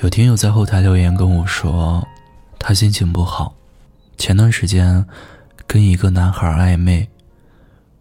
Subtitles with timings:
[0.00, 2.06] 有听友在后台留言跟我说，
[2.58, 3.54] 他心情不好，
[4.18, 5.04] 前段时间
[5.66, 7.08] 跟一个男孩暧昧，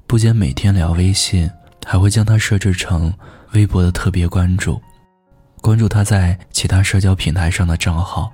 [0.07, 1.49] 不仅每天聊微信，
[1.85, 3.13] 还会将他设置成
[3.53, 4.81] 微博的特别关注，
[5.61, 8.31] 关注他在其他社交平台上的账号，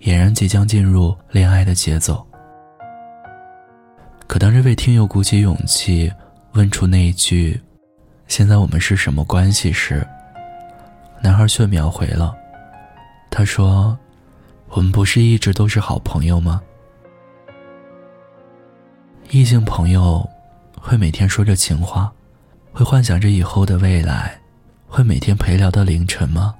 [0.00, 2.26] 俨然即将进入恋爱的节奏。
[4.26, 6.12] 可当这位听友鼓起勇气
[6.52, 7.58] 问出那一句
[8.28, 10.06] “现在我们是什么关系”时，
[11.22, 12.34] 男孩却秒回了。
[13.34, 13.98] 他说
[14.68, 16.60] ：“我们不是一直都是好朋友吗？”
[19.30, 20.28] 异性朋友
[20.78, 22.12] 会每天说着情话，
[22.72, 24.38] 会幻想着以后的未来，
[24.86, 26.54] 会每天陪聊到凌晨吗？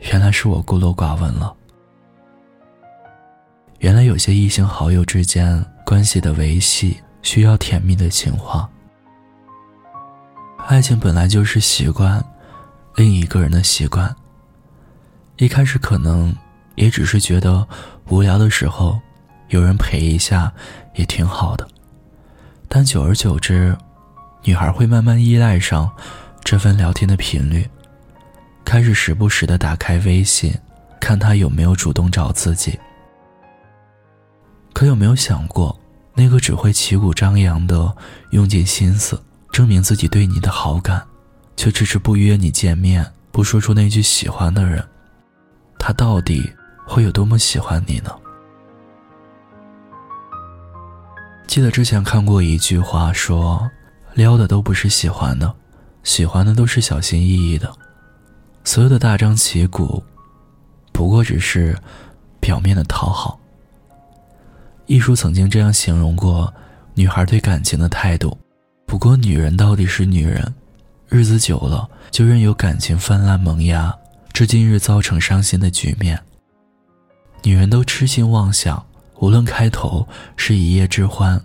[0.00, 1.54] 原来是我孤陋寡闻了。
[3.78, 8.68] 原来有些异性好友之间关系的维系需要甜蜜的情话。
[10.66, 12.24] 爱情本来就是习惯，
[12.96, 14.14] 另一个人的习惯。
[15.36, 16.34] 一开始可能
[16.76, 17.66] 也只是觉得
[18.08, 19.00] 无聊的时候，
[19.48, 20.52] 有人陪一下
[20.94, 21.66] 也挺好的，
[22.68, 23.76] 但久而久之，
[24.44, 25.90] 女孩会慢慢依赖上
[26.44, 27.68] 这份聊天的频率，
[28.64, 30.54] 开始时不时的打开微信，
[31.00, 32.78] 看他有没有主动找自己。
[34.72, 35.76] 可有没有想过，
[36.14, 37.92] 那个只会旗鼓张扬的
[38.30, 39.20] 用尽心思
[39.50, 41.04] 证明自己对你的好感，
[41.56, 44.84] 却迟迟不约你见面，不说出那句喜欢的人？
[45.86, 46.50] 他到底
[46.86, 48.10] 会有多么喜欢你呢？
[51.46, 53.70] 记得之前看过一句话，说
[54.14, 55.54] 撩的都不是喜欢的，
[56.02, 57.70] 喜欢的都是小心翼翼的。
[58.64, 60.02] 所有的大张旗鼓，
[60.90, 61.76] 不过只是
[62.40, 63.38] 表面的讨好。
[64.86, 66.50] 艺术曾经这样形容过
[66.94, 68.34] 女孩对感情的态度：
[68.86, 70.54] 不过女人到底是女人，
[71.10, 73.94] 日子久了就任由感情泛滥萌芽。
[74.34, 76.20] 至今日造成伤心的局面。
[77.44, 78.84] 女人都痴心妄想，
[79.20, 81.40] 无论开头是一夜之欢，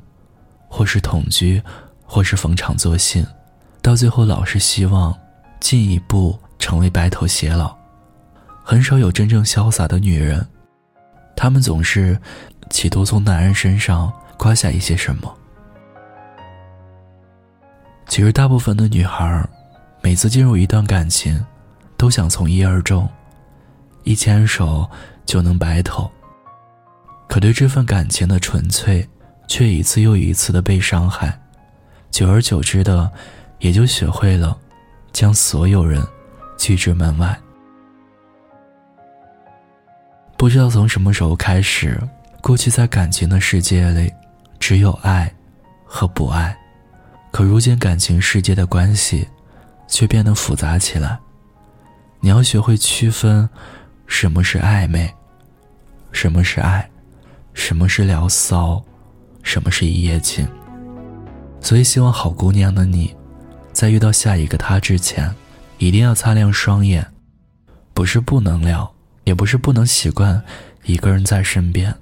[0.67, 1.61] 或是同居，
[2.03, 3.23] 或是逢场作戏，
[3.83, 5.16] 到最后老是希望
[5.59, 7.78] 进一步成为白头偕老。
[8.63, 10.44] 很少有真正潇洒的女人，
[11.35, 12.19] 她们总是
[12.72, 15.31] 企图从男人身上刮下一些什么。
[18.07, 19.47] 其实，大部分的女孩，
[20.01, 21.39] 每次进入一段感情。
[21.99, 23.07] 都想从一而终，
[24.05, 24.89] 一牵手
[25.25, 26.09] 就能白头。
[27.27, 29.05] 可对这份感情的纯粹，
[29.49, 31.37] 却一次又一次的被伤害，
[32.09, 33.11] 久而久之的，
[33.59, 34.57] 也就学会了
[35.11, 36.01] 将所有人
[36.57, 37.37] 拒之门外。
[40.37, 42.01] 不知道从什么时候开始，
[42.41, 44.09] 过去在感情的世界里，
[44.57, 45.29] 只有爱
[45.83, 46.57] 和不爱，
[47.29, 49.27] 可如今感情世界的关系，
[49.85, 51.19] 却变得复杂起来。
[52.22, 53.50] 你要学会区分，
[54.06, 55.13] 什么是暧昧，
[56.12, 56.90] 什么是爱，
[57.53, 58.84] 什么是聊骚，
[59.41, 60.47] 什么是一夜情。
[61.62, 63.16] 所以，希望好姑娘的你，
[63.72, 65.34] 在遇到下一个他之前，
[65.78, 67.06] 一定要擦亮双眼。
[67.94, 68.90] 不是不能聊，
[69.24, 70.41] 也不是不能习惯
[70.84, 71.94] 一个人在身边，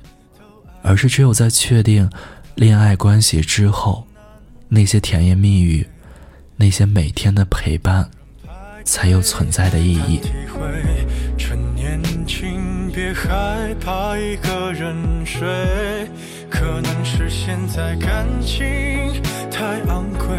[0.82, 2.10] 而是只有在确定
[2.56, 4.06] 恋爱关系之后，
[4.68, 5.88] 那些甜言蜜语，
[6.56, 8.10] 那些每天的陪伴。
[8.88, 10.22] 才有存在的意义。
[11.38, 15.46] 趁年轻，别害怕一个人睡。
[16.50, 19.22] 可能是现在感情
[19.52, 20.38] 太昂贵，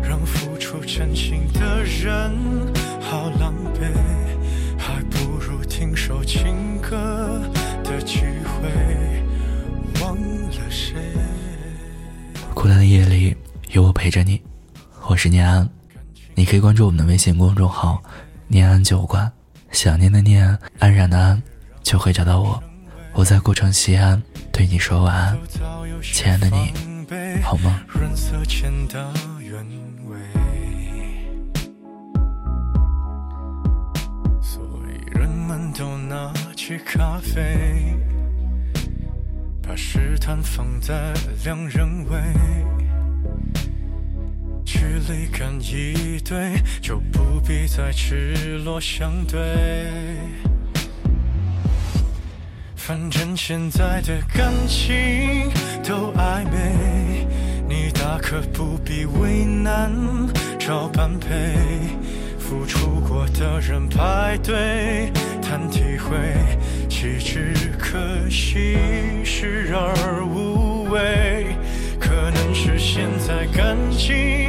[0.00, 2.32] 让付出真心的人
[3.00, 3.90] 好狼狈，
[4.78, 7.42] 还不如听首情歌
[7.82, 8.70] 的机会，
[10.00, 10.94] 忘了谁。
[12.54, 13.36] 孤单的夜里，
[13.72, 14.40] 有我陪着你，
[15.08, 15.68] 我是念安。
[16.38, 18.00] 你可以关注我们的微信公众号
[18.46, 19.28] “念安酒馆”，
[19.72, 21.42] 想念的念，安然的安，
[21.82, 22.62] 就会找到我。
[23.12, 24.22] 我在古城西安，
[24.52, 25.36] 对你说晚安，
[26.00, 26.72] 亲爱的你，
[27.42, 27.82] 好吗？
[35.76, 37.96] 都拿起咖啡，
[39.60, 41.12] 把试探放在
[41.44, 42.18] 两人位。
[44.70, 49.40] 距离感一对，就不必再赤裸相对。
[52.76, 55.50] 反正现在的感情
[55.82, 57.26] 都暧昧，
[57.66, 59.90] 你大可不必为难
[60.58, 61.56] 找般配。
[62.38, 65.10] 付出过的人排队
[65.40, 66.18] 谈体会，
[66.90, 67.98] 岂止可
[68.28, 68.76] 惜，
[69.24, 71.56] 视而无味。
[71.98, 74.47] 可能是现在感情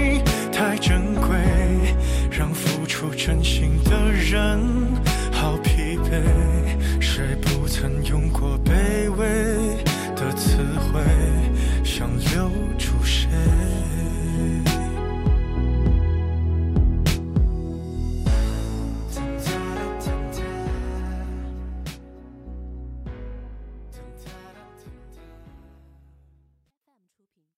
[3.30, 4.89] 真心的人。